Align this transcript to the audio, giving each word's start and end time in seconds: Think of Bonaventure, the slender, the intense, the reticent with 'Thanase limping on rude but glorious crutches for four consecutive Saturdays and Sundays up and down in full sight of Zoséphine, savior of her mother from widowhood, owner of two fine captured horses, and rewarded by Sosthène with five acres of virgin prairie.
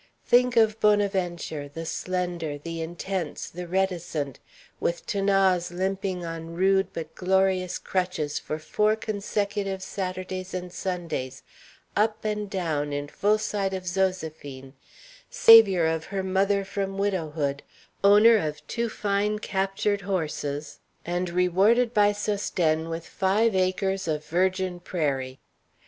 Think 0.25 0.55
of 0.57 0.79
Bonaventure, 0.79 1.67
the 1.69 1.85
slender, 1.85 2.57
the 2.57 2.81
intense, 2.81 3.47
the 3.51 3.67
reticent 3.67 4.39
with 4.79 5.05
'Thanase 5.05 5.69
limping 5.69 6.25
on 6.25 6.55
rude 6.55 6.87
but 6.91 7.13
glorious 7.13 7.77
crutches 7.77 8.39
for 8.39 8.57
four 8.57 8.95
consecutive 8.95 9.83
Saturdays 9.83 10.55
and 10.55 10.73
Sundays 10.73 11.43
up 11.95 12.25
and 12.25 12.49
down 12.49 12.91
in 12.91 13.09
full 13.09 13.37
sight 13.37 13.75
of 13.75 13.83
Zoséphine, 13.83 14.73
savior 15.29 15.85
of 15.85 16.05
her 16.05 16.23
mother 16.23 16.65
from 16.65 16.97
widowhood, 16.97 17.61
owner 18.03 18.37
of 18.37 18.65
two 18.65 18.89
fine 18.89 19.37
captured 19.37 20.01
horses, 20.01 20.79
and 21.05 21.29
rewarded 21.29 21.93
by 21.93 22.11
Sosthène 22.11 22.89
with 22.89 23.05
five 23.05 23.53
acres 23.53 24.07
of 24.07 24.25
virgin 24.25 24.79
prairie. 24.79 25.37